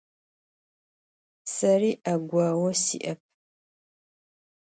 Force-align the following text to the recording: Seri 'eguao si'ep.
Seri 1.55 1.91
'eguao 2.03 2.67
si'ep. 2.83 3.19